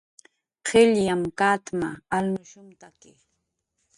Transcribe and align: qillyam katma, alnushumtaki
qillyam 0.65 1.21
katma, 1.39 1.89
alnushumtaki 2.15 3.11